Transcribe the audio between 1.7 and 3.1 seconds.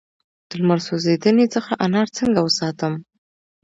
انار څنګه وساتم؟